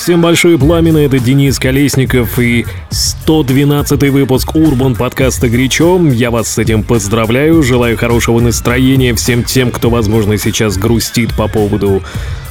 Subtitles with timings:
[0.00, 6.00] Всем большое пламя, это Денис Колесников и 112 выпуск Урбан подкаста «Горячо».
[6.08, 11.48] Я вас с этим поздравляю, желаю хорошего настроения всем тем, кто, возможно, сейчас грустит по
[11.48, 12.02] поводу...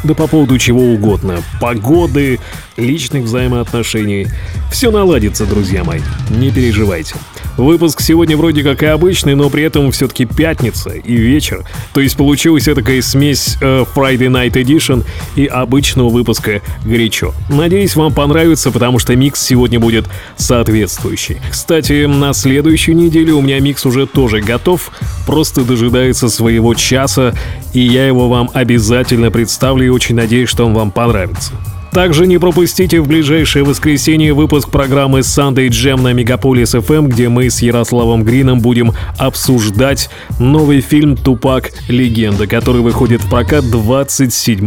[0.03, 1.39] Да по поводу чего угодно.
[1.59, 2.39] Погоды,
[2.77, 4.27] личных взаимоотношений.
[4.71, 7.15] Все наладится, друзья мои, не переживайте.
[7.59, 11.65] Выпуск сегодня вроде как и обычный, но при этом все-таки пятница и вечер.
[11.93, 15.03] То есть получилась такая смесь э, Friday Night Edition
[15.35, 17.33] и обычного выпуска горячо.
[17.49, 20.05] Надеюсь, вам понравится, потому что микс сегодня будет
[20.37, 21.39] соответствующий.
[21.51, 24.91] Кстати, на следующую неделю у меня микс уже тоже готов,
[25.25, 27.33] просто дожидается своего часа,
[27.73, 31.51] и я его вам обязательно представлю и очень надеюсь, что он вам понравится.
[31.91, 37.49] Также не пропустите в ближайшее воскресенье выпуск программы Sunday Jam на Мегаполис FM, где мы
[37.49, 41.71] с Ярославом Грином будем обсуждать новый фильм «Тупак.
[41.87, 44.59] Легенда», который выходит в прокат 27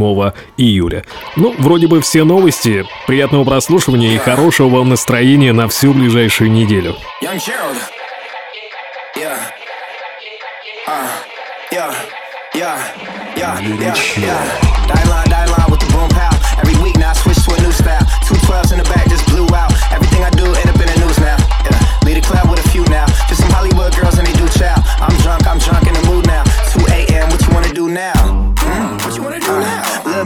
[0.56, 1.04] июля.
[1.36, 2.84] Ну, вроде бы все новости.
[3.06, 6.96] Приятного прослушивания и хорошего вам настроения на всю ближайшую неделю.
[7.22, 7.76] Young Gerald.
[9.16, 9.38] Yeah.
[10.88, 11.06] Uh,
[11.70, 12.12] yeah.
[16.82, 16.88] Yeah.
[16.88, 17.12] Yeah.
[17.12, 17.12] Yeah.
[17.12, 17.22] Yeah.
[18.72, 19.72] in the back just blew out.
[19.92, 21.36] Everything I do end up in the news now.
[21.64, 23.06] Yeah, lead a club with a few now.
[23.28, 24.74] Just some Hollywood girls and they do chow.
[25.00, 26.42] I'm drunk, I'm drunk in the mood now.
[26.72, 27.28] 2 a.m.
[27.28, 28.51] What you wanna do now?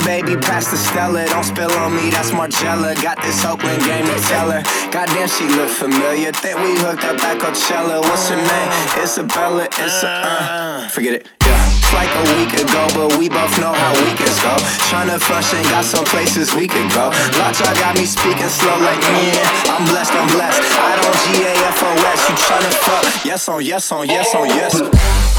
[0.05, 1.27] Baby, pass the Stella.
[1.27, 2.94] Don't spill on me, that's Marcella.
[2.97, 4.62] Got this Oakland game to tell her.
[4.91, 6.33] Goddamn, she look familiar.
[6.33, 8.00] Think we hooked up at Coachella.
[8.00, 9.02] What's her name?
[9.02, 9.64] Isabella.
[9.64, 10.89] It's a uh.
[10.89, 11.28] Forget it.
[11.47, 14.52] Yeah like a week ago, but we both know how weekends go.
[14.91, 17.08] Tryna function, got some places we could go.
[17.39, 19.72] Lot y'all got me speaking slow like yeah.
[19.72, 20.61] I'm blessed, I'm blessed.
[20.77, 22.20] I don't G A F O S.
[22.29, 23.24] You tryna fuck?
[23.24, 24.73] Yes on yes on yes on yes.
[24.73, 25.36] Say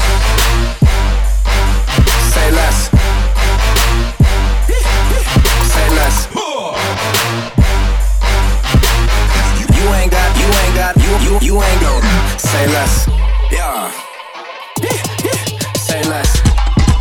[12.58, 13.08] say less.
[13.52, 13.90] Yeah.
[15.78, 16.30] Say less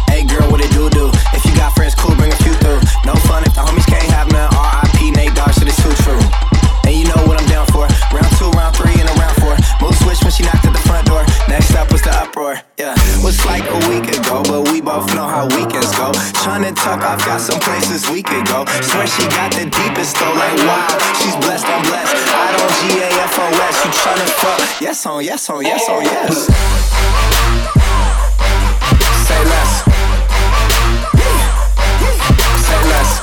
[0.07, 1.09] Hey girl, what it do do.
[1.33, 2.81] If you got friends, cool, bring a few through.
[3.05, 4.53] No fun if the homies can't have none.
[4.53, 5.11] R.I.P.
[5.11, 6.21] Nate Dogg, shit is too true.
[6.85, 7.89] And you know what I'm down for.
[8.13, 9.57] Round two, round three, and a round four.
[9.81, 11.25] Move switch when she knocked at the front door.
[11.49, 12.61] Next up was the uproar.
[12.77, 12.93] Yeah,
[13.25, 15.47] was like a week ago, but we both know how
[15.87, 16.11] weekends go.
[16.39, 18.65] Tryna talk, I've got some places we could go.
[18.81, 20.87] Swear she got the deepest though, like wow,
[21.21, 22.15] she's blessed, I'm blessed.
[22.15, 23.85] I don't G A F O S.
[23.85, 24.81] You tryna fuck?
[24.81, 26.47] Yes on, yes on, yes on, yes.
[29.27, 29.83] Say less.
[32.67, 33.21] Say less.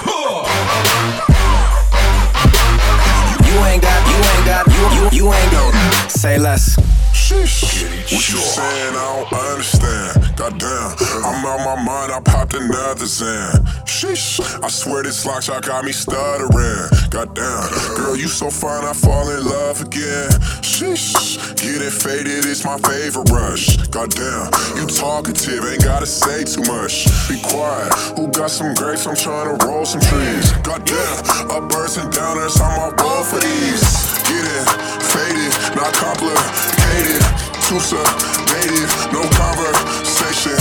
[5.12, 5.72] You ain't gon'
[6.08, 6.76] say less.
[7.12, 7.73] Sheesh.
[8.14, 8.94] What you saying?
[8.94, 10.38] I don't understand.
[10.38, 10.94] Goddamn,
[11.26, 12.12] I'm out my mind.
[12.12, 13.50] I popped another Xan.
[13.90, 14.38] Sheesh.
[14.62, 17.10] I swear this lock shot got me stuttering.
[17.10, 17.66] Goddamn,
[17.96, 18.84] girl, you so fine.
[18.84, 20.30] I fall in love again.
[20.62, 21.58] Sheesh.
[21.58, 23.78] Getting faded It's my favorite rush.
[23.88, 24.46] Goddamn,
[24.78, 25.64] you talkative.
[25.66, 27.10] Ain't gotta say too much.
[27.26, 27.92] Be quiet.
[28.14, 29.08] Who got some grapes?
[29.08, 30.52] I'm trying to roll some trees.
[30.62, 32.62] Goddamn, up birds and downers.
[32.62, 33.82] I'm on roll for these.
[34.22, 34.66] Getting
[35.02, 37.43] faded, not complicated.
[37.64, 40.52] Sedated, no conversation.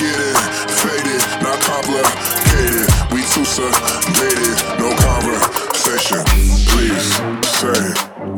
[0.00, 0.40] Getting
[0.72, 2.88] faded, not complicated.
[3.12, 6.24] We sedated, no conversation.
[6.72, 7.12] Please
[7.44, 7.82] say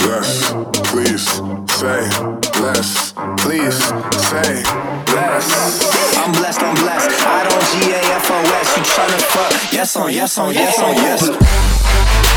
[0.03, 0.53] less.
[0.91, 1.31] Please
[1.79, 2.03] say
[2.61, 3.15] less.
[3.39, 3.79] Please
[4.19, 4.63] say
[5.15, 6.19] less.
[6.19, 7.11] I'm blessed, I'm blessed.
[7.25, 8.77] I don't G A F O S.
[8.77, 9.73] You tryna fuck?
[9.73, 12.28] Yes on, yes on, yes on, yes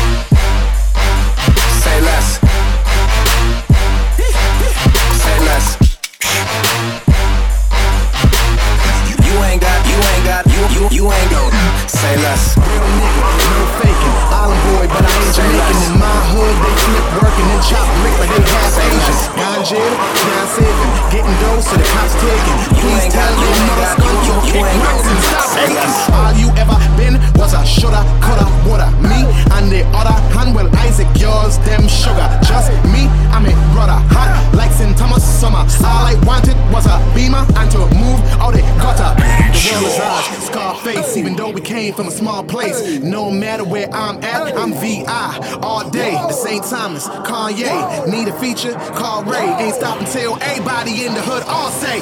[41.82, 43.00] came from a small place.
[43.00, 46.12] No matter where I'm at, I'm VI all day.
[46.12, 46.64] The St.
[46.64, 49.48] Thomas, Kanye, need a feature, call Ray.
[49.58, 51.98] Ain't stop until everybody in the hood all say,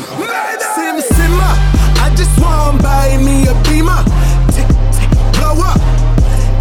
[0.75, 1.53] Sim Simmer,
[2.05, 4.03] I just want buy me a beamer.
[5.37, 5.81] Blow up,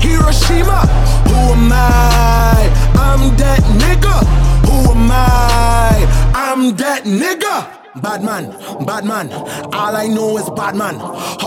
[0.01, 0.79] Hiroshima.
[1.27, 2.55] Who am I?
[2.95, 4.15] I'm that nigga.
[4.67, 6.31] Who am I?
[6.33, 7.79] I'm that nigga.
[8.01, 8.51] Bad man,
[8.85, 9.29] bad man,
[9.73, 10.95] all I know is bad man.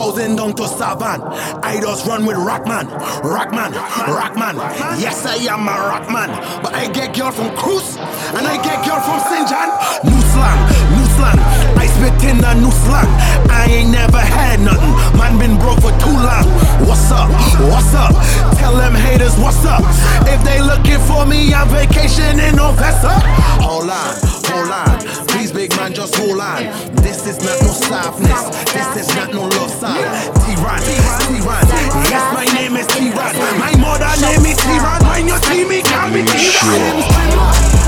[0.03, 1.23] Housing down to Savan.
[1.63, 2.91] I just run with Rockman,
[3.23, 3.71] Rockman,
[4.11, 4.59] Rockman.
[4.99, 6.27] Yes, I am a Rockman.
[6.61, 7.95] But I get girl from Cruz
[8.35, 9.47] and I get girl from St.
[9.47, 9.71] John.
[10.03, 10.59] New slang,
[10.99, 11.39] new slang.
[11.79, 13.07] I spit in a new slang.
[13.47, 14.91] I ain't never had nothing.
[15.15, 16.51] Man been broke for too long.
[16.83, 17.31] What's up?
[17.71, 18.11] What's up?
[18.59, 19.87] Tell them haters what's up.
[20.27, 23.15] If they looking for me on vacation in Novessa.
[25.53, 26.63] Please, big man, just hold on.
[26.97, 28.49] This is not no softness.
[28.73, 29.97] This is not no love song.
[29.97, 31.69] T-Ron, T-Ron.
[32.09, 33.59] Yes, my name is T-Ron.
[33.59, 35.05] My mother name is T-Ron.
[35.05, 37.82] When you see me T-Ron.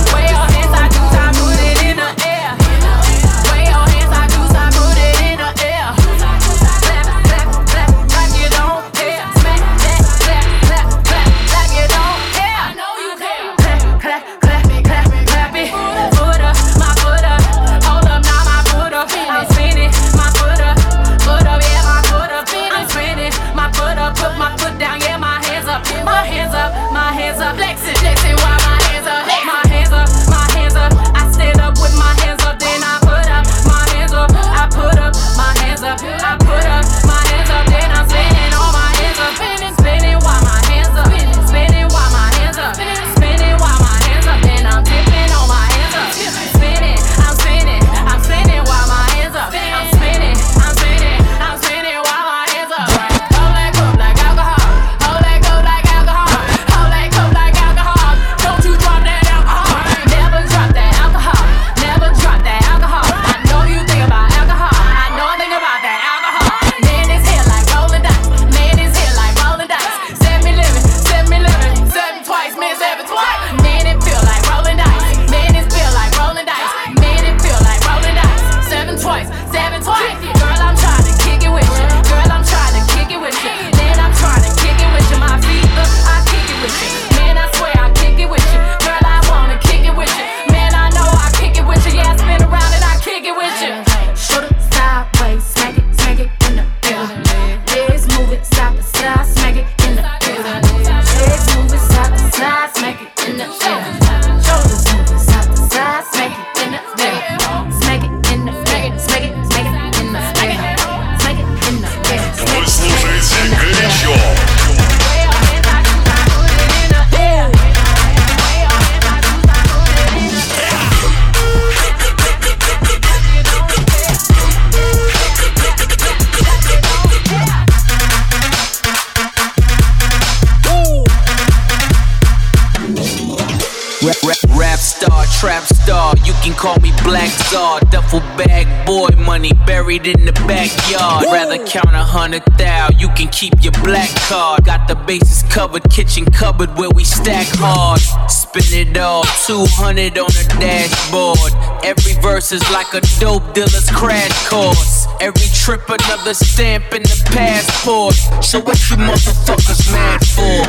[140.06, 141.24] In the backyard.
[141.32, 144.64] Rather count a hundred thou, you can keep your black card.
[144.64, 148.00] Got the bases covered, kitchen cupboard where we stack hard.
[148.30, 151.52] Spin it all, 200 on the dashboard.
[151.84, 155.06] Every verse is like a dope dealer's crash course.
[155.20, 158.14] Every trip another stamp in the passport.
[158.44, 160.64] So what you motherfuckers mad for?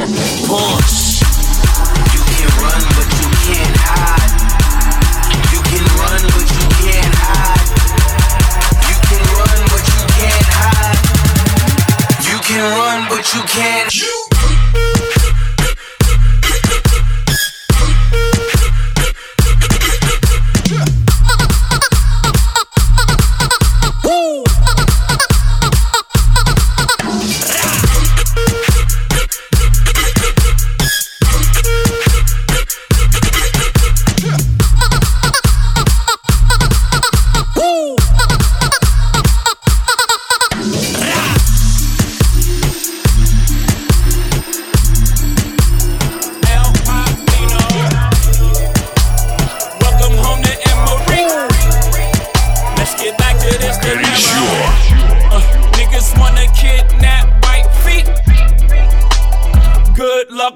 [0.48, 1.20] Push.
[2.14, 4.45] You can run, but you can't hide.
[5.76, 7.66] You can run, but you can't hide.
[12.24, 14.25] You can run, but you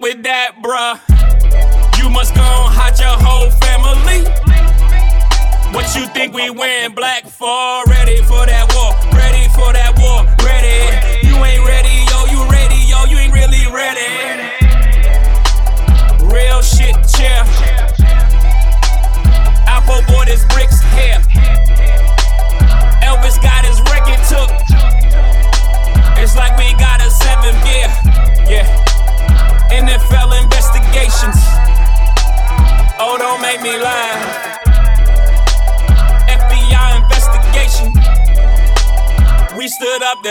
[0.09, 0.97] with that, bruh.
[1.99, 4.25] You must go and hot your whole family.
[5.73, 7.83] What you think we win black for?
[7.85, 9.18] Ready for that war.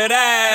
[0.09, 0.48] that.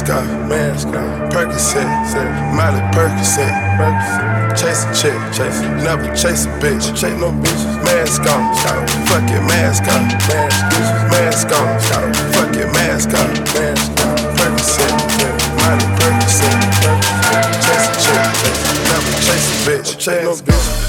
[0.00, 1.32] mask off, mask off.
[1.32, 1.84] Percocet,
[2.54, 4.56] Molly Percocet, Percocet.
[4.56, 7.84] Chase a chick, chase, never chase a bitch, chase no bitches.
[7.84, 8.54] Mask on,
[9.06, 10.60] fuck your mask on, mask,
[11.12, 14.16] mask on, fuck your mask on, mask on.
[14.36, 14.92] Percocet,
[15.60, 17.50] Molly Percocet, Percocet.
[17.64, 20.79] Chase a chick, chase, never chase a bitch, chase no bitches.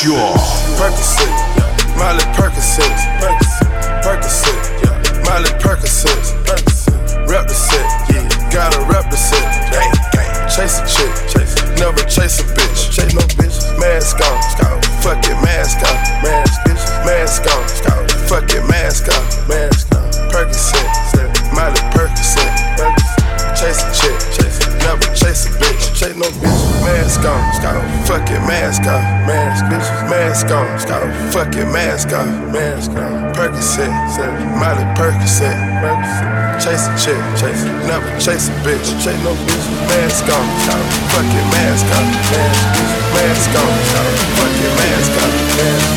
[0.00, 0.37] Sure.
[30.48, 31.32] mask on.
[31.32, 32.26] Fuck your mask off.
[32.52, 33.34] Mask on.
[33.34, 33.92] Percocet.
[34.58, 35.56] Molly Percocet.
[36.62, 37.20] Chase a chick.
[37.38, 38.88] Chase never chase a bitch.
[39.04, 39.66] Chase no bitch.
[39.88, 40.46] Mask on.
[41.12, 42.08] Fuck your mask off.
[43.14, 43.72] Mask on.
[44.36, 45.87] Fuck your mask off.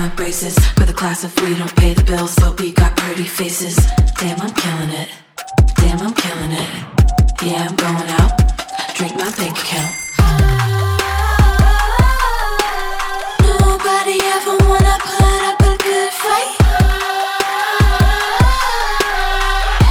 [0.00, 0.56] My braces.
[0.78, 3.76] With the class if we don't pay the bills, but we got pretty faces.
[4.18, 5.08] Damn, I'm killing it.
[5.76, 6.70] Damn, I'm killing it.
[7.42, 8.32] Yeah, I'm going out.
[8.96, 9.92] Drink my bank account.
[13.44, 16.52] Nobody ever wanna put up a good fight.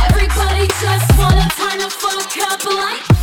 [0.07, 3.05] Everybody just wanna turn the fuck up like.
[3.05, 3.18] Chit,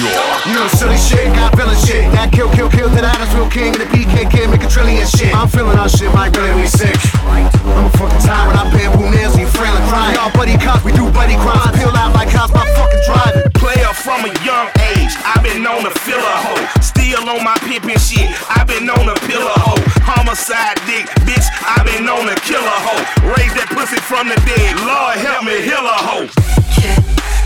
[0.00, 0.30] sure.
[0.48, 2.08] You know silly shit, got villain shit.
[2.16, 5.36] That kill, kill, kill, that Adam's real king, and the BKK make a trillion shit.
[5.36, 6.96] I'm feeling our shit, Mike really me sick.
[7.28, 10.16] I'm a fucking tired, I bamboo nails, and you frail and crying.
[10.16, 11.76] Y'all buddy cops, we do buddy crimes.
[11.76, 13.44] Peel out like cops, my fucking driving.
[13.60, 16.64] Player from a young age, I've been known to fill a hoe.
[16.80, 19.82] Still on my pimping shit, I've been known to pill a hoe.
[20.08, 23.04] Homicide dick, bitch, I've been known to kill a hoe.
[23.36, 26.26] Raise that pussy from the dead, Lord help me heal a hoe.
[26.72, 26.96] Kid,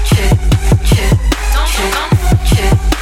[0.07, 0.39] kid,
[0.87, 1.13] kid,
[1.51, 2.34] don't, don't.
[2.57, 2.94] Yeah.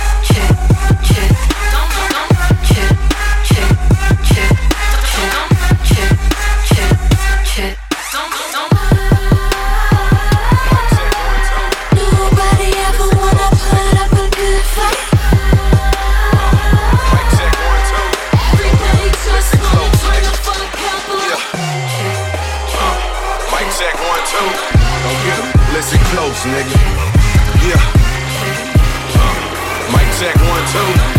[30.80, 31.12] 'Em.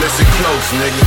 [0.00, 1.02] Listen close, nigga.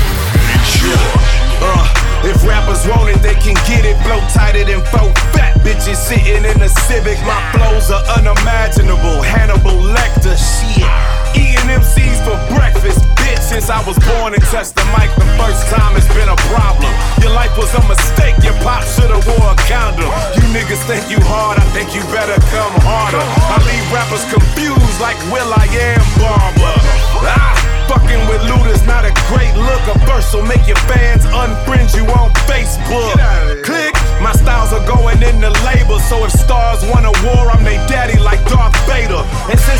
[1.61, 1.85] Uh,
[2.23, 3.97] if rappers want it, they can get it.
[4.03, 7.19] Blow tighter than four fat bitches sitting in a Civic.
[7.25, 9.21] My flows are unimaginable.
[9.21, 10.87] Hannibal Lecter, shit.
[11.35, 13.39] Eating MCs for breakfast, bitch.
[13.39, 16.91] Since I was born and touched the mic the first time, it's been a problem.
[17.21, 18.35] Your life was a mistake.
[18.43, 20.09] Your pop should've wore a condom.
[20.35, 22.80] You niggas think you hard, I think you better come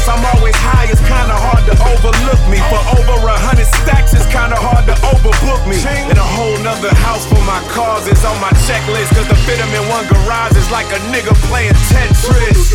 [0.02, 2.58] since I'm always high, it's kinda hard to overlook me.
[2.74, 5.78] For over a hundred stacks, it's kinda hard to overbook me.
[6.10, 9.14] And a whole nother house for my cars is on my checklist.
[9.14, 12.72] Cause to fit them in one garage is like a nigga playing Tetris.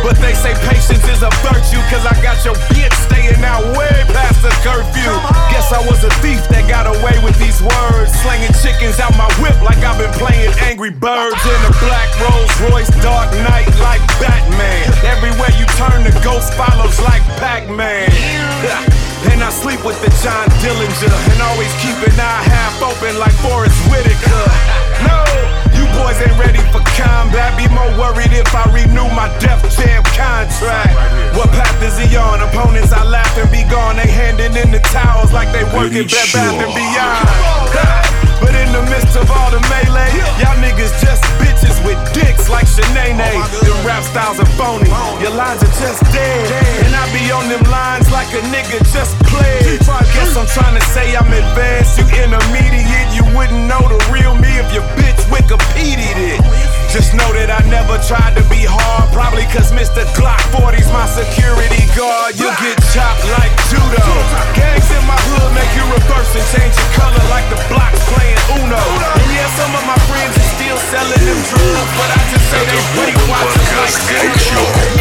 [0.00, 1.80] But they say patience is a virtue.
[1.92, 5.12] Cause I got your bitch staying out way past the curfew.
[5.52, 8.08] Guess I was a thief that got away with these words.
[8.24, 12.54] Slinging chickens out my whip like I've been playing Angry Birds in a black Rolls
[12.72, 14.88] Royce, Dark Knight like Batman.
[15.04, 18.08] Everywhere you turn, the ghost follows like Pac Man.
[19.22, 23.30] And I sleep with the John Dillinger and always keep an eye half open like
[23.38, 24.42] Forest Whitaker.
[25.02, 27.58] No, you boys ain't ready for combat.
[27.58, 30.94] Be more worried if I renew my Def Jam contract.
[31.34, 32.40] What path is he on?
[32.40, 33.96] Opponents I laugh and be gone.
[33.96, 38.21] They handing in the towels like they working Bed Bath and Beyond.
[38.62, 40.06] In the midst of all the melee,
[40.38, 43.18] y'all niggas just bitches with dicks like Shanae.
[43.18, 44.88] Oh them rap styles are phony.
[45.18, 46.46] Your lines are just dead.
[46.86, 49.82] And I be on them lines like a nigga just played.
[50.14, 51.98] Guess I'm trying to say I'm advanced.
[51.98, 53.10] You intermediate.
[53.12, 56.40] You wouldn't know the real me if your bitch Wikipedia'd it.
[56.40, 59.08] Oh, Just know that I never tried to be hard.
[59.16, 60.04] Probably cause Mr.
[60.12, 62.36] Glock 40's my security guard.
[62.36, 64.04] You'll get chopped like judo.
[64.52, 68.36] Gangs in my hood make you reverse and change your color like the blocks playing
[68.60, 68.76] Uno.
[68.76, 71.92] And yeah, some of my friends are still selling them drugs.
[71.96, 73.96] But I just say they weight watchers like
[74.36, 74.92] Zero.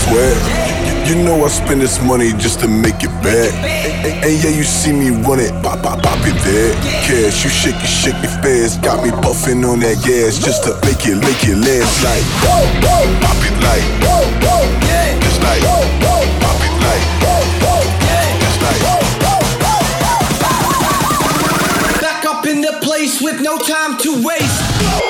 [0.00, 0.36] Sweat.
[1.06, 3.52] You know I spend this money just to make it back.
[4.06, 6.72] And, and yeah, you see me run it, pop, pop, pop it there.
[7.04, 8.80] Cash, you shake it, shake it fast.
[8.82, 12.24] Got me puffing on that gas just to make it, make it last like.
[13.20, 13.84] Pop it like.
[15.20, 15.62] Just like.
[15.62, 17.02] Pop it like.
[18.40, 18.80] Just like.
[22.00, 25.01] Back up in the place with no time to waste.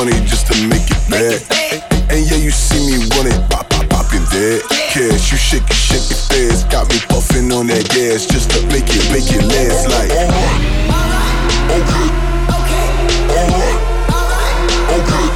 [0.00, 1.44] Money just to make it back.
[2.10, 5.30] And yeah, you see me run it, pop, pop, poppin' that cash.
[5.30, 6.70] You shake it, shake it fast.
[6.70, 10.10] Got me puffin' on that gas just to make it, make it last like.
[10.10, 10.30] Oh,
[10.90, 11.06] oh,
[11.70, 12.06] oh, okay.
[12.58, 12.86] Okay.
[13.36, 13.78] Alright.
[14.96, 15.26] Okay.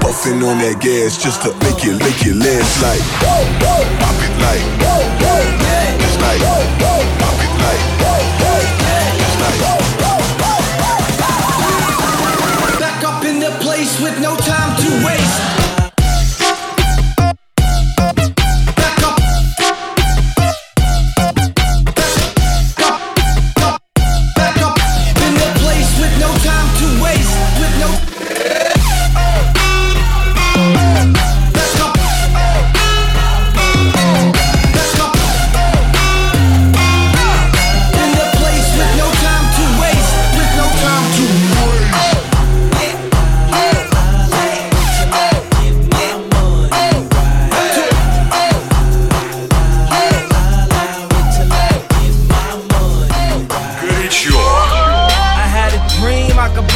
[0.00, 3.02] Puffin' on that gas just to make it, make it last like.
[3.98, 4.64] Pop it like.
[5.98, 6.93] Just like.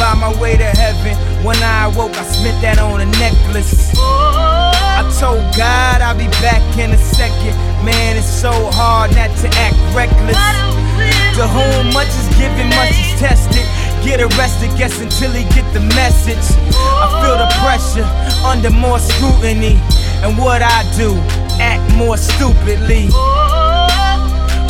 [0.09, 1.15] Could my way to heaven.
[1.43, 3.91] When I awoke, I spent that on a necklace.
[3.97, 7.55] I told God I'll be back in a second.
[7.85, 10.37] Man, it's so hard not to act reckless.
[11.37, 13.65] To whom much is given, much is tested.
[14.03, 16.43] Get arrested, guess until he get the message.
[16.75, 18.07] I feel the pressure
[18.45, 19.79] under more scrutiny.
[20.23, 21.15] And what I do,
[21.59, 23.09] act more stupidly.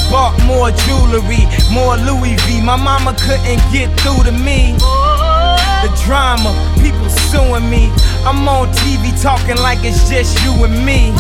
[0.10, 2.62] Bought more jewelry, more Louis V.
[2.62, 4.76] My mama couldn't get through to me.
[5.82, 7.90] The drama, people suing me.
[8.26, 11.14] I'm on TV talking like it's just you and me.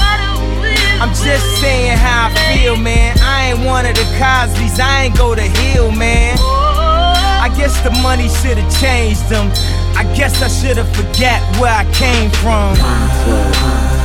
[0.99, 3.17] I'm just saying how I feel, man.
[3.21, 6.37] I ain't one of the Cosby's, I ain't go to Hill, man.
[6.39, 9.49] I guess the money should've changed them.
[9.95, 13.98] I guess I should've forget where I came from.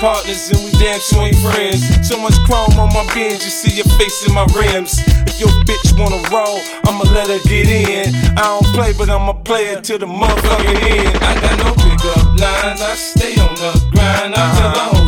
[0.00, 1.84] Partners, and we damn sure ain't friends.
[2.08, 4.98] So much chrome on my bench, you see your face in my rims.
[5.28, 6.58] If your bitch wanna roll,
[6.88, 8.14] I'ma let her get in.
[8.36, 11.16] I don't play, but I'ma play it till the motherfucking end.
[11.22, 14.34] I got no pickup lines, I stay on the grind.
[14.34, 14.90] I tell uh-huh.
[14.94, 14.99] the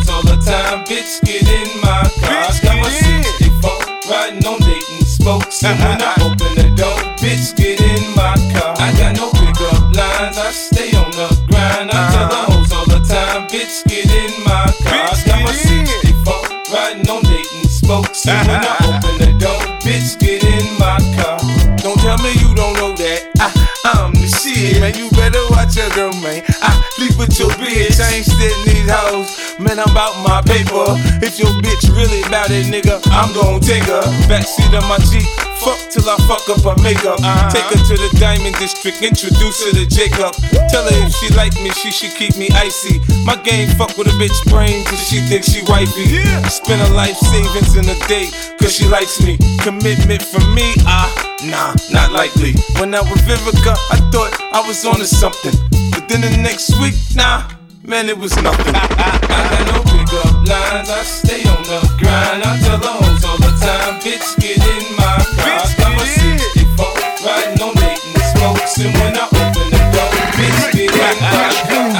[29.73, 30.85] Man, I'm about my paper.
[31.25, 34.05] If your bitch really about it, nigga, I'm gon' take her.
[34.29, 35.25] Backseat of my Jeep.
[35.65, 37.17] Fuck till I fuck up her makeup.
[37.49, 40.37] Take her to the Diamond District, introduce her to Jacob.
[40.69, 43.01] Tell her if she like me, she should keep me icy.
[43.25, 46.21] My game fuck with a bitch brain cause she thinks she wifey.
[46.53, 48.29] Spend her life savings in a date
[48.61, 49.41] cause she likes me.
[49.65, 51.09] Commitment from me, ah,
[51.49, 52.53] nah, not likely.
[52.77, 55.57] When I was Vivica, I thought I was on onto something.
[55.89, 57.49] But then the next week, nah,
[57.83, 58.73] man, it was nothing.
[58.75, 58.87] I
[59.29, 62.43] got no pickup lines, I stay on the grind.
[62.43, 65.61] I tell the hoes all the time, bitch, get in my car.
[65.61, 66.85] I got my 64
[67.25, 68.77] riding on Dayton smokes.
[68.79, 71.92] And when I open the door, bitch, get in my car.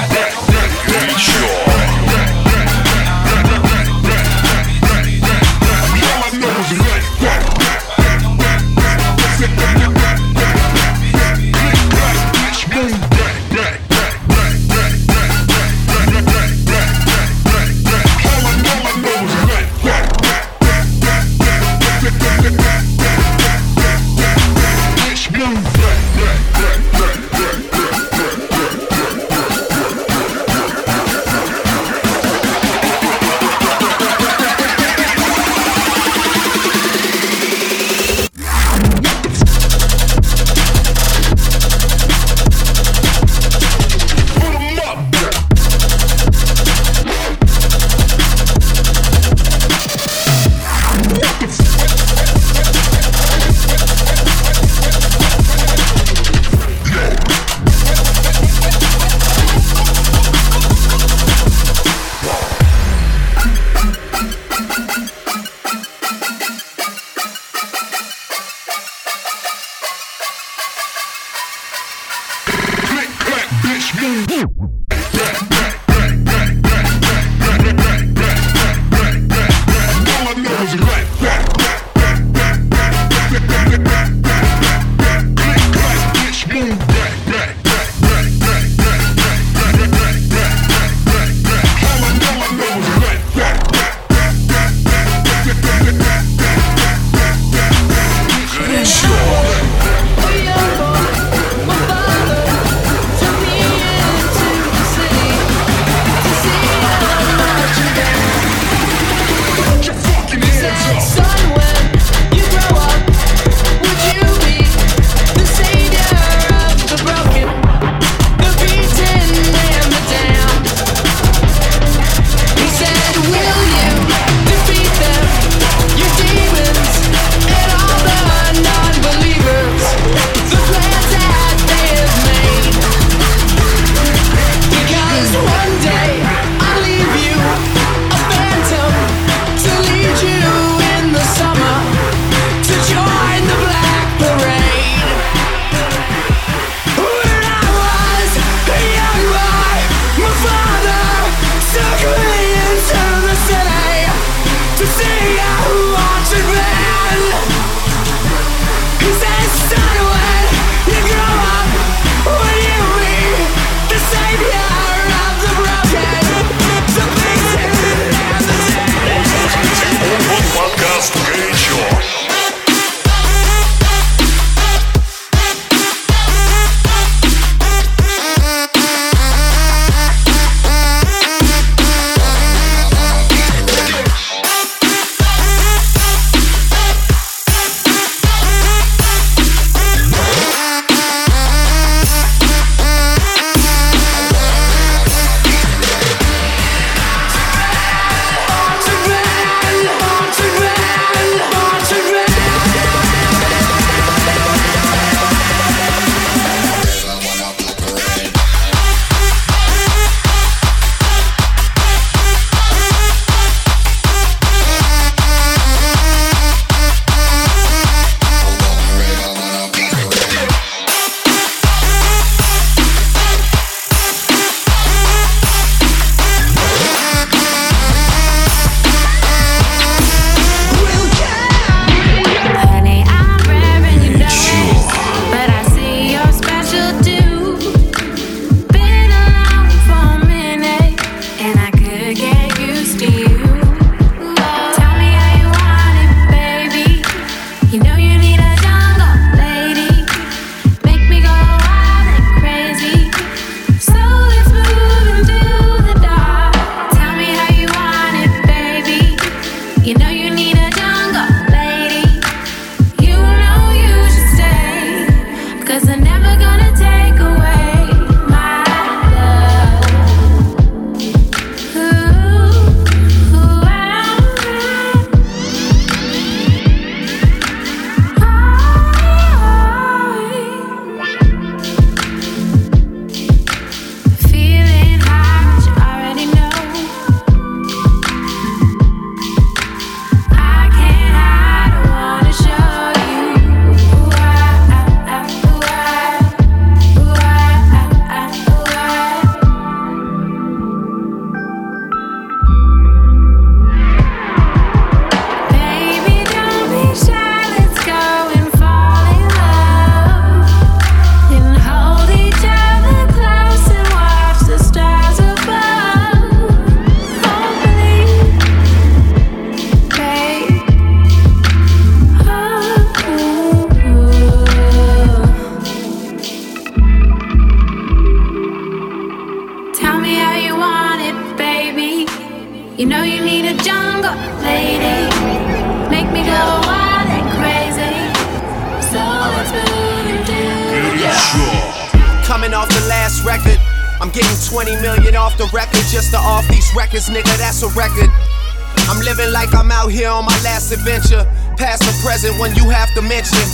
[350.74, 351.24] Adventure.
[351.56, 353.46] Past or present, when you have to mention.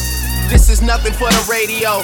[0.50, 2.02] This is nothing for the radio,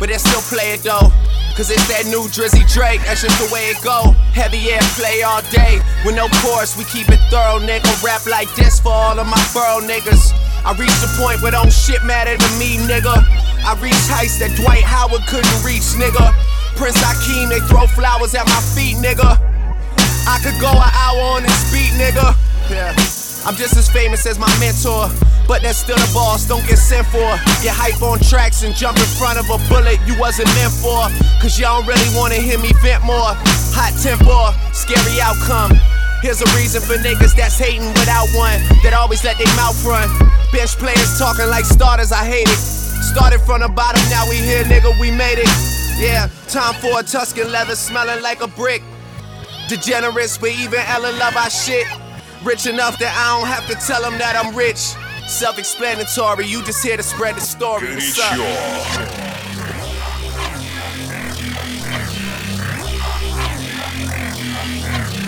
[0.00, 1.12] but they still play it though.
[1.52, 4.16] Cause it's that new Drizzy Drake, that's just the way it go.
[4.32, 7.92] Heavy air play all day, with no chorus, we keep it thorough, nigga.
[8.00, 10.32] Rap like this for all of my borough niggas.
[10.64, 13.12] I reached the point where don't shit matter to me, nigga.
[13.68, 16.32] I reached heights that Dwight Howard couldn't reach, nigga.
[16.80, 19.36] Prince Akeem, they throw flowers at my feet, nigga.
[20.24, 22.32] I could go an hour on this beat, nigga.
[22.72, 23.11] Yeah.
[23.44, 25.10] I'm just as famous as my mentor,
[25.50, 27.26] but that's still the boss, don't get sent for.
[27.58, 31.10] Get hype on tracks and jump in front of a bullet you wasn't meant for.
[31.42, 33.34] Cause y'all really wanna hear me vent more.
[33.74, 35.74] Hot temper, scary outcome.
[36.22, 40.06] Here's a reason for niggas that's hating without one, that always let their mouth run.
[40.54, 42.62] Bench players talking like starters, I hate it.
[43.02, 45.50] Started from the bottom, now we here, nigga, we made it.
[45.98, 48.86] Yeah, time for a Tuscan leather smelling like a brick.
[49.66, 51.90] Degenerates, but even Ellen love our shit.
[52.44, 54.94] Rich enough that I don't have to tell them that I'm rich.
[55.28, 57.94] Self explanatory, you just here to spread the story.
[57.94, 59.32] What's up?
[64.82, 65.21] Вы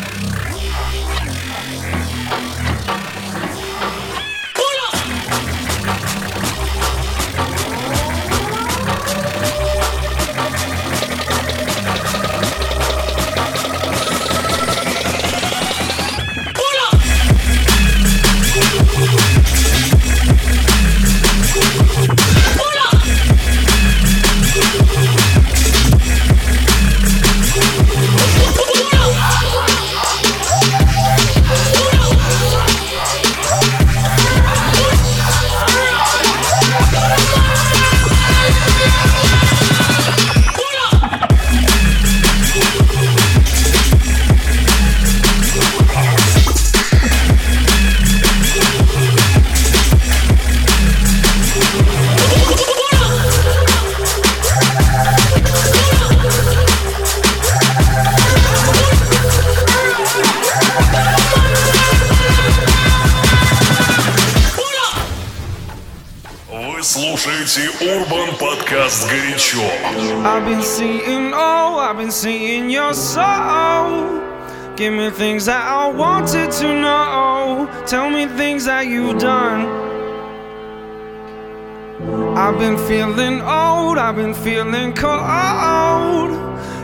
[82.87, 86.31] feeling old, I've been feeling cold.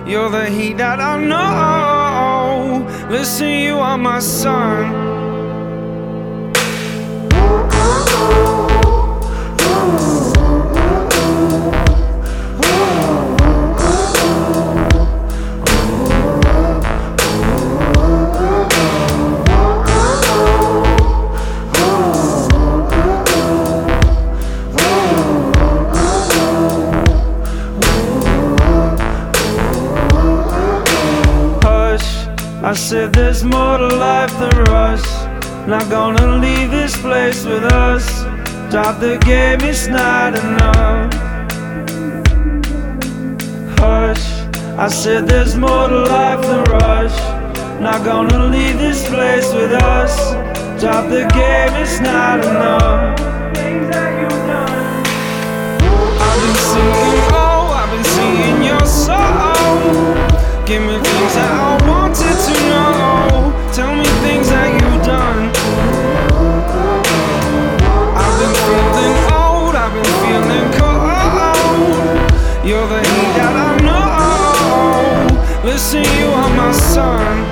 [0.09, 2.87] You're the heat that I know.
[3.11, 5.20] Listen, you are my sun.
[32.81, 35.05] Said there's more to life than rush.
[35.69, 38.23] Not gonna leave this place with us.
[38.71, 41.13] Drop the game, it's not enough.
[43.79, 44.25] Hush,
[44.79, 47.19] I said there's more to life than rush.
[47.81, 50.17] Not gonna leave this place with us.
[50.81, 53.21] Drop the game, it's not enough.
[56.27, 60.30] I've been singing, oh, I've been singing your song.
[60.71, 63.51] Give me things that I wanted to know.
[63.75, 65.51] Tell me things that you've done.
[68.15, 71.91] I've been feeling old, I've been feeling cold.
[72.65, 75.69] You're the heat that I know.
[75.69, 77.50] Listen, you are my sun.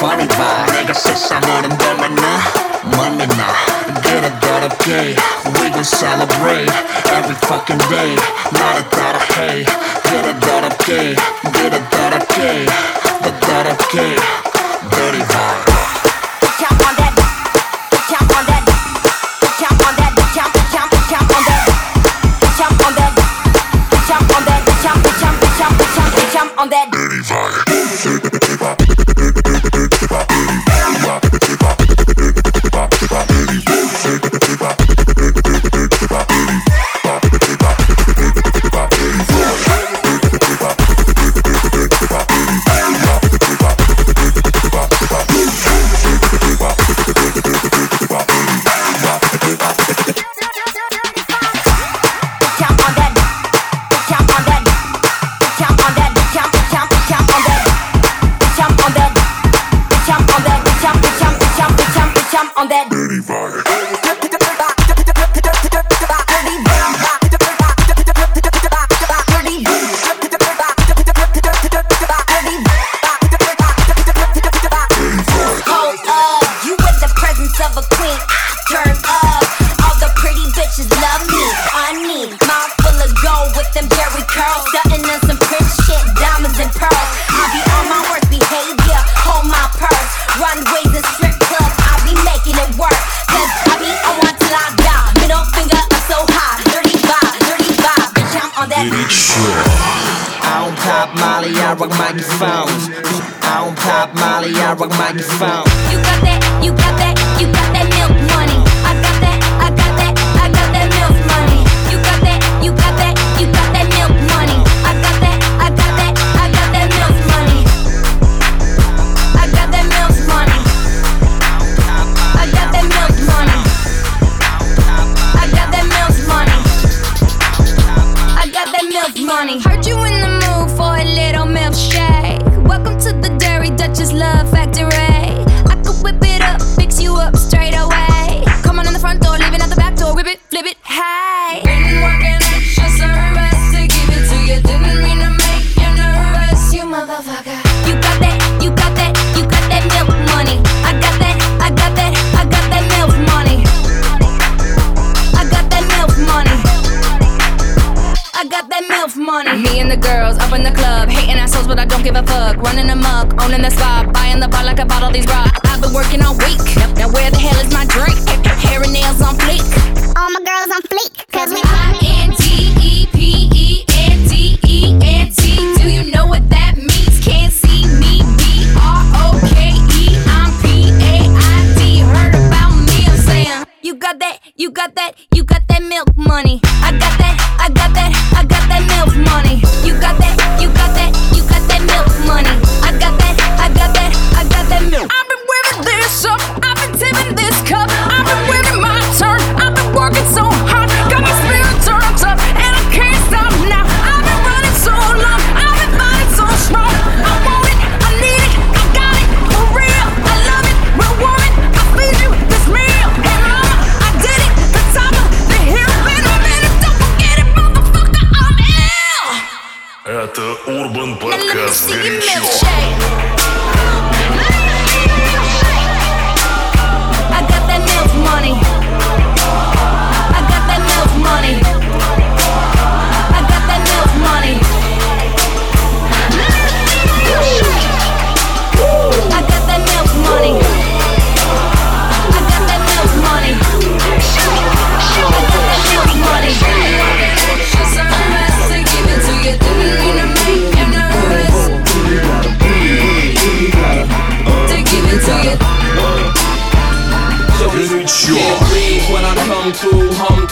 [0.00, 2.38] funny 봐 내가 세상을 흔들면나
[2.96, 3.52] 멈이나
[4.00, 5.14] 그래 더럽게
[5.60, 6.72] We gon' celebrate
[7.12, 8.16] every fucking day.
[8.50, 9.64] 나를 get,
[10.02, 11.16] 그래 더럽게
[11.52, 12.66] 그래 더럽게
[13.22, 14.16] 더 더럽게
[14.90, 15.70] Dirty vibe.
[26.58, 26.99] On that.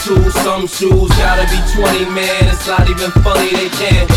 [0.09, 2.49] Some shoes gotta be 20, man.
[2.49, 4.09] It's not even funny, they can't.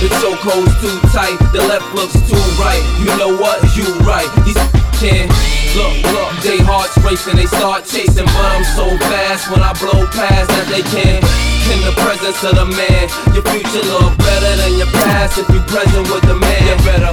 [0.00, 2.80] The chokehold's too tight, the left looks too right.
[3.04, 3.60] You know what?
[3.76, 4.24] You right.
[4.48, 4.56] These
[4.96, 5.28] can't.
[5.76, 10.08] Look, look, they hearts racing, they start chasing, but I'm so fast when I blow
[10.08, 11.20] past that they can't.
[11.68, 13.04] In the presence of the man,
[13.36, 16.64] your future look better than your past if you present with the man.
[16.64, 17.12] You better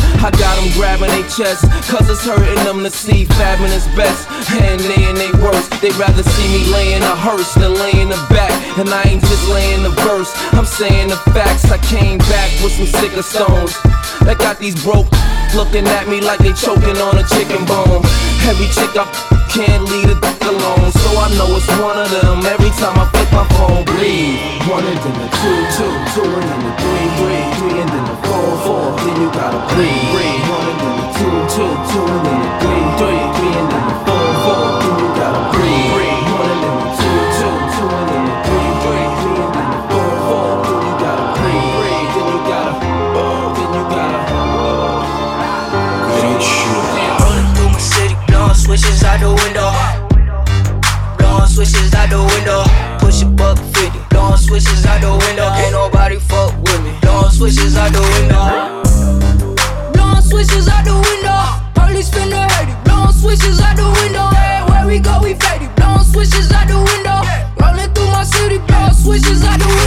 [0.21, 4.29] I got them grabbing their chest, cause it's hurting them to see fabbing best.
[4.53, 8.21] And they and they worst, they'd rather see me laying a hearse than laying a
[8.29, 8.53] back.
[8.77, 11.71] And I ain't just laying the verse, I'm saying the facts.
[11.71, 13.73] I came back with some sicker stones
[14.21, 15.09] that got these broke
[15.57, 18.05] looking at me like they choking on a chicken bone.
[18.45, 19.09] Every chick I
[19.49, 22.45] can't leave a dick alone, so I know it's one of them.
[22.45, 24.37] Every time I flip my phone, breathe.
[24.69, 28.05] One and then the two, two, two and then the three, three, three and then
[28.05, 28.60] the four.
[29.01, 30.45] Then you gotta breathe, breathe.
[30.45, 33.83] One and then the two, two, two and then the three, three, three and then
[33.89, 34.61] the four, four.
[34.77, 36.21] Then you gotta breathe, breathe.
[36.37, 39.69] One and then the two, two, two and then the three, three, three and then
[39.73, 40.53] the four, four.
[40.69, 42.13] Then you gotta breathe, breathe.
[42.13, 42.73] Then you gotta,
[43.17, 44.21] oh, then you gotta.
[46.21, 46.85] Don't shoot.
[47.25, 49.73] Rolling through my city, blowing switches out the window.
[51.17, 52.70] Blowing switches out the window.
[54.51, 55.47] Switches out the window.
[55.55, 56.91] Can't nobody fuck with me.
[57.01, 58.83] Blowing switches out the window.
[59.93, 61.39] Blowing switches out the window.
[61.73, 62.83] Police finna hate it.
[62.83, 64.27] Blowing switches out the window.
[64.35, 65.73] Everywhere we go, we faded.
[65.77, 67.23] Blowing switches out the window.
[67.63, 69.80] Rolling through my city, blowing switches out the window.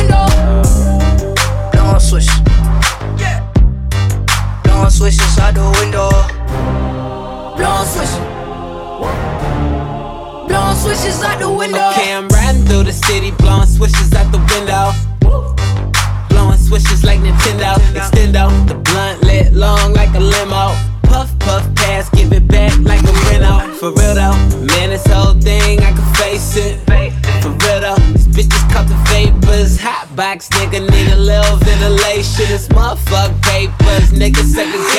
[34.18, 34.93] Papers, nigga, segregation.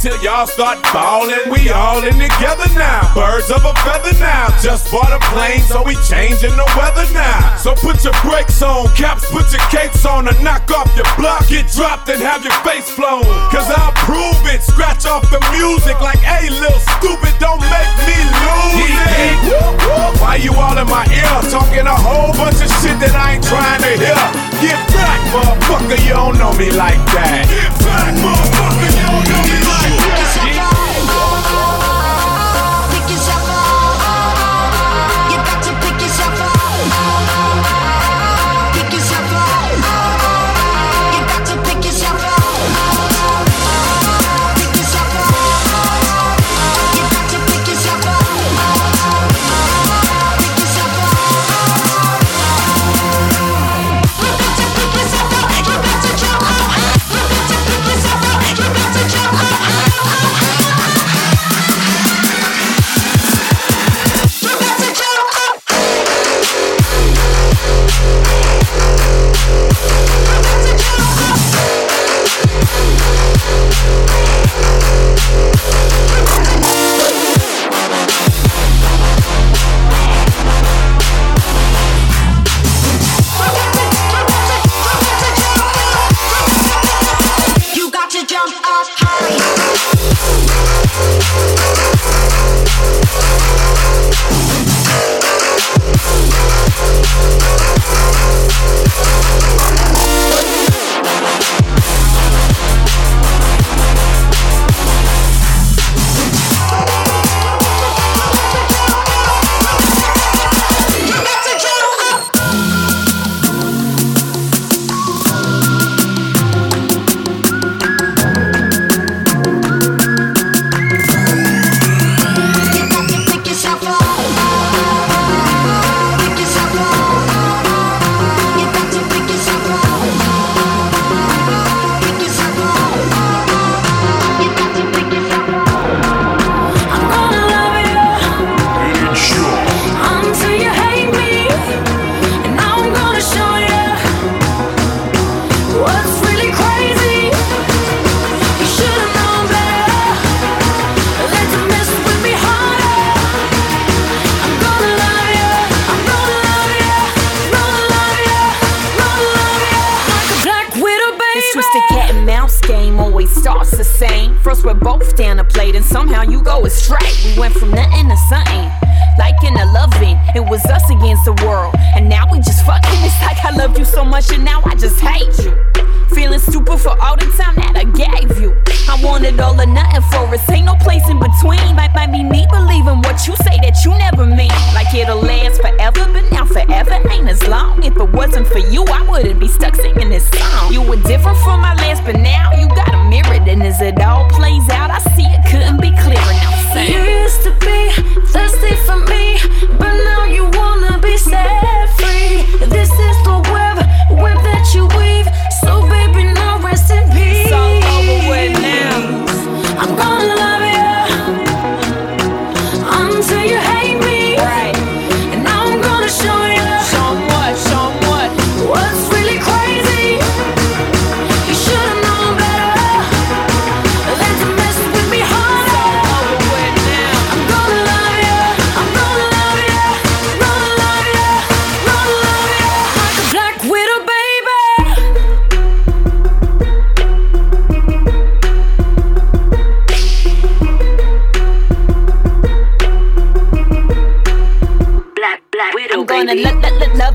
[0.00, 1.52] Till y'all start ballin'.
[1.52, 3.12] We all in together now.
[3.12, 4.48] Birds of a feather now.
[4.64, 7.56] Just bought a plane, so we changing the weather now.
[7.60, 11.46] So put your brakes on, caps, put your capes on, and knock off your block.
[11.48, 13.24] Get dropped and have your face flown.
[13.52, 14.64] Cause I'll prove it.
[14.64, 18.88] Scratch off the music like, hey, little stupid, don't make me lose
[19.20, 19.36] it.
[20.16, 21.50] Why you all in my ear?
[21.52, 24.20] Talking a whole bunch of shit that I ain't trying to hear.
[24.64, 27.44] Get back, motherfucker, you don't know me like that.
[27.48, 29.09] Get back, motherfucker,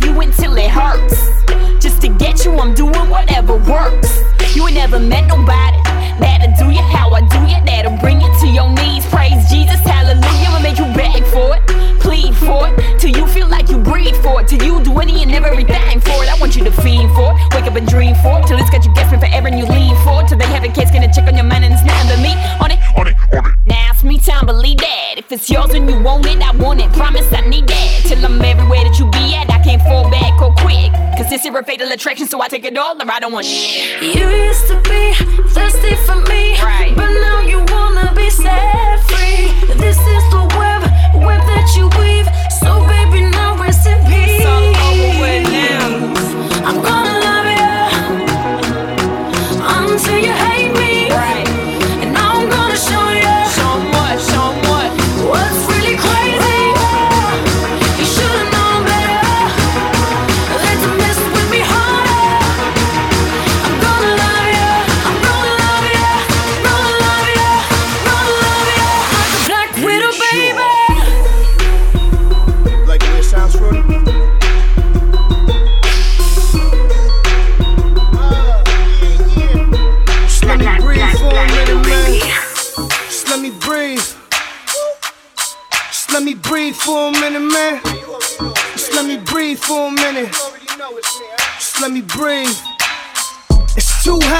[0.06, 1.18] you until it hurts.
[1.84, 4.20] Just to get you, I'm doing whatever works.
[4.56, 5.78] You ain't never met nobody
[6.20, 7.58] that'll do you how I do you.
[7.66, 8.15] That'll bring
[8.56, 9.06] your knees.
[9.08, 10.50] Praise Jesus, hallelujah.
[10.56, 11.62] I'll make you beg for it,
[12.00, 14.48] plead for it, till you feel like you breathe for it.
[14.48, 16.30] Till you do any and everything for it.
[16.34, 18.70] I want you to fiend for it, wake up and dream for it, till it's
[18.70, 20.30] got you guessing forever and you lean for it.
[20.30, 22.34] Till they have a case, gonna check on your mind and it's nothing but me
[22.64, 22.80] on it.
[22.98, 23.56] On it, on it.
[23.68, 25.16] Now it's me time, believe that.
[25.18, 26.92] If it's yours and you want it, I want it.
[26.94, 28.04] Promise I need that.
[28.08, 30.92] Till I'm everywhere that you be at, I can't fall back or quick.
[31.18, 33.46] Cause this here a fatal attraction, so I take it all or I don't want
[33.46, 34.02] shit.
[34.16, 35.14] You used to be
[35.50, 36.94] thirsty for me, Right.
[36.96, 37.65] but now you wanna be
[38.36, 39.76] set free.
[39.76, 40.45] This is the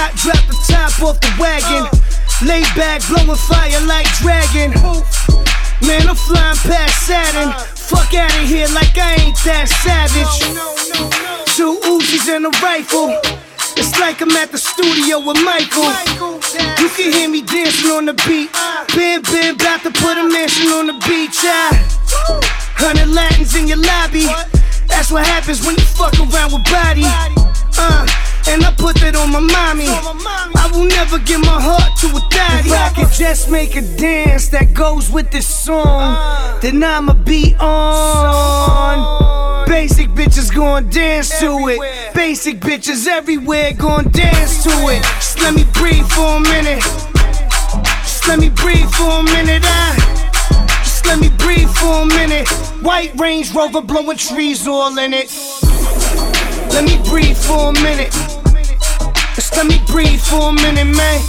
[0.06, 1.90] hot, drop the top off the wagon.
[2.46, 4.72] Lay back, blowing fire like dragon.
[5.82, 7.52] Man, I'm flying past Saturn.
[7.76, 10.36] Fuck out of here like I ain't that savage.
[11.56, 13.10] Two Uzis and a rifle.
[13.78, 15.90] It's like I'm at the studio with Michael.
[16.82, 18.52] You can hear me dancing on the beat.
[18.96, 21.40] Been, been, about to put a mansion on the beach.
[21.44, 21.72] Ah.
[22.78, 24.28] Hundred Latins in your lobby.
[24.88, 27.04] That's what happens when you fuck around with body.
[27.78, 29.88] Uh, and I put that on my mommy.
[29.90, 32.70] I will never give my heart to a daddy.
[32.70, 36.60] If I could just make a dance that goes with this song, uh.
[36.60, 39.26] then I'ma be on.
[39.68, 42.14] Basic bitches gon' dance to it.
[42.14, 45.04] Basic bitches everywhere gon' dance to it.
[45.04, 46.84] Just let me breathe for a minute.
[48.04, 49.64] Just let me breathe for a minute.
[49.66, 49.96] I
[50.84, 52.48] just let me breathe for a minute.
[52.82, 55.32] White Range Rover blowing trees all in it.
[56.72, 58.35] Let me breathe for a minute.
[59.56, 61.22] Let me breathe for a minute, man.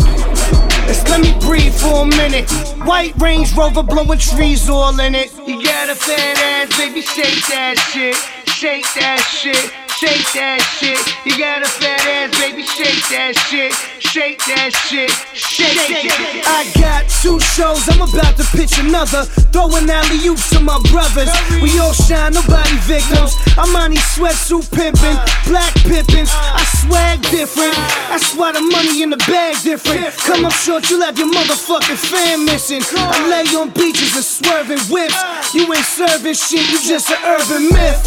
[0.88, 2.50] Just let me breathe for a minute.
[2.84, 5.32] White Range Rover blowing trees all in it.
[5.46, 8.16] You got a fat ass, baby, shake that shit.
[8.48, 9.70] Shake that shit.
[9.96, 10.98] Shake that shit.
[11.24, 13.72] You got a fat ass, baby, shake that shit.
[14.12, 15.10] Shake that shit.
[15.34, 16.46] Shake it.
[16.46, 19.26] I got two shows, I'm about to pitch another.
[19.50, 21.28] Throwing alley oops to my brothers.
[21.60, 23.34] We all shine, nobody victims.
[23.58, 25.18] I'm on these sweatsuit pimping,
[25.50, 26.30] black pimpins.
[26.32, 27.74] I swag different.
[28.08, 30.14] That's why the money in the bag different.
[30.22, 32.82] Come up short, you'll have your motherfucking fan missing.
[32.96, 35.18] I lay on beaches and swerving whips.
[35.52, 38.00] You ain't serving shit, you just an urban myth.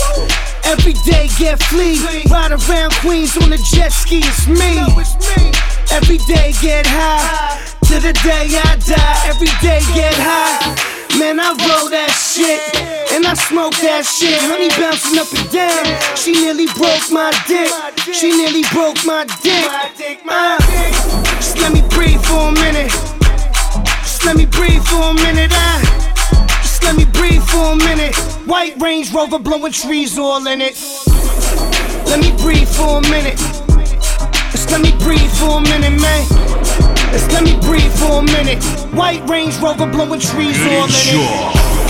[0.64, 5.79] Every day get flea, ride around Queens on a jet ski, it's me.
[5.92, 7.58] Every day get high,
[7.90, 9.28] to the day I die.
[9.28, 10.90] Every day get high.
[11.18, 12.62] Man, I roll that shit,
[13.12, 14.40] and I smoke that shit.
[14.46, 15.84] Honey bouncing up and down.
[16.16, 17.74] She nearly broke my dick.
[18.14, 19.66] She nearly broke my dick.
[20.30, 20.58] Uh,
[21.42, 22.94] just let me breathe for a minute.
[24.06, 25.52] Just let me breathe for a minute.
[25.52, 25.82] I
[26.62, 28.16] just let me breathe for a minute.
[28.46, 30.78] White Range Rover blowing trees all in it.
[32.06, 33.59] Let me breathe for a minute.
[34.72, 36.28] Let me breathe for a minute, man.
[37.12, 38.64] Just let me breathe for a minute.
[38.94, 41.89] White Range Rover blowing trees all in it.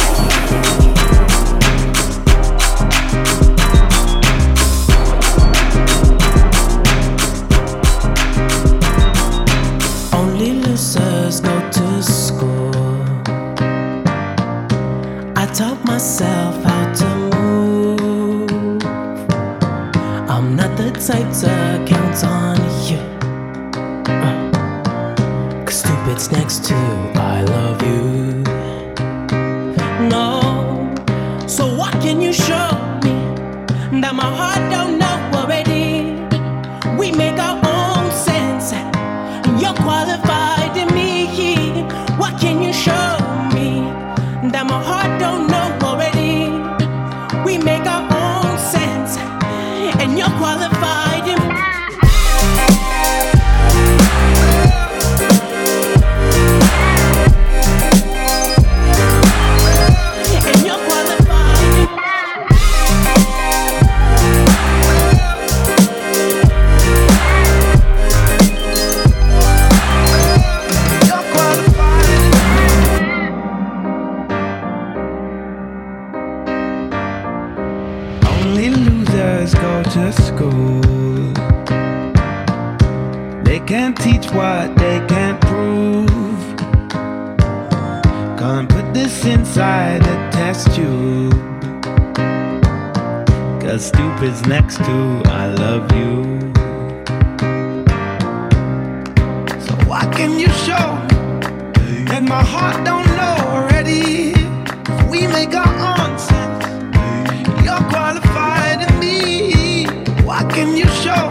[107.89, 109.85] Qualified to me.
[110.23, 111.25] What can you show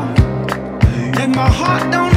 [1.17, 2.08] that my heart don't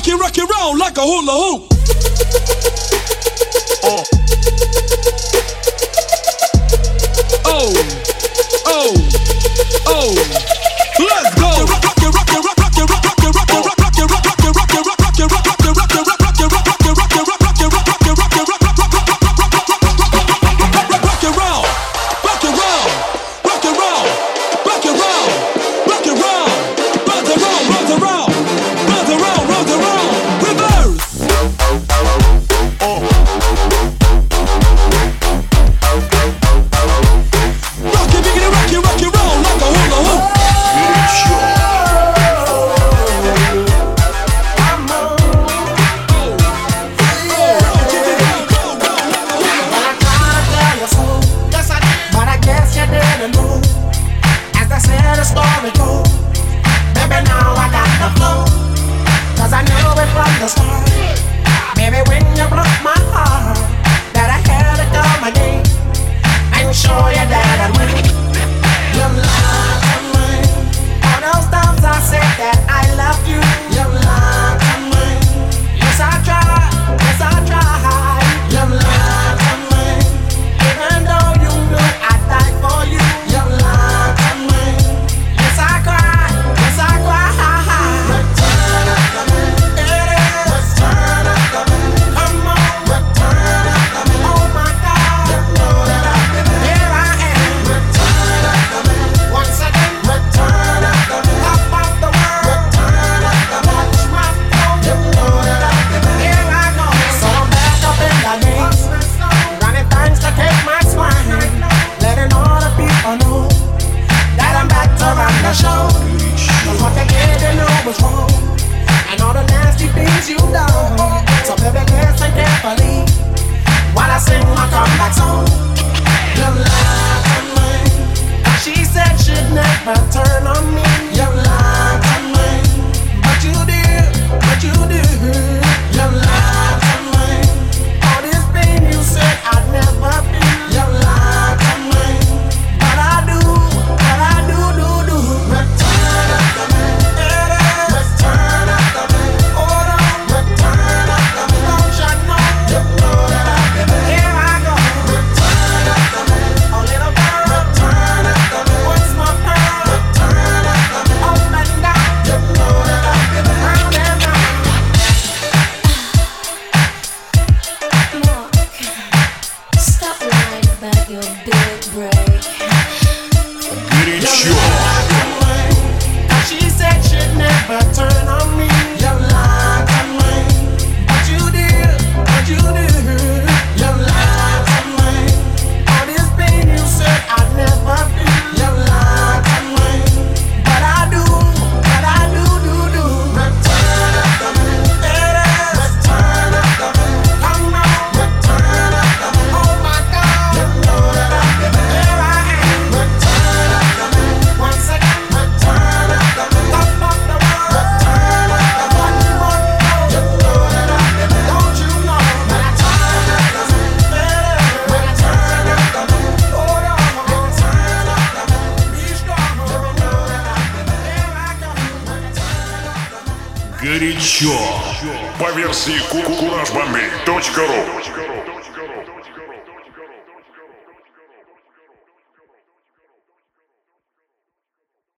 [0.00, 1.70] Rock it, rock it round like a hula hoop.
[3.84, 4.19] Uh.